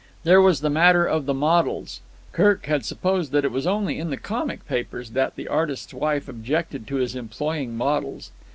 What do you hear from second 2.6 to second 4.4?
had supposed that it was only in the